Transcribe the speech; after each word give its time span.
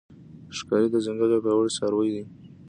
ښکاري 0.57 0.87
د 0.91 0.95
ځنګل 1.05 1.29
یو 1.33 1.43
پیاوړی 1.45 1.71
څاروی 1.77 2.09
دی. 2.15 2.23